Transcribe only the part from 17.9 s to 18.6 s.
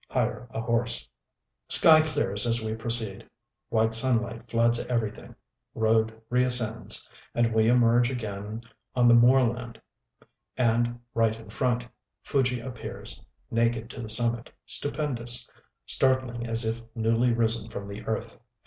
earth.